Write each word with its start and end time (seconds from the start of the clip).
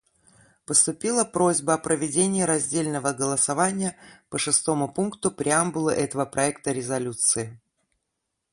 Поступила 0.65 1.23
просьба 1.25 1.75
о 1.75 1.77
проведении 1.77 2.41
раздельного 2.41 3.13
голосования 3.13 3.95
по 4.29 4.39
шестому 4.39 4.91
пункту 4.91 5.29
преамбулы 5.29 5.93
этого 5.93 6.25
проекта 6.25 6.71
резолюции. 6.71 7.59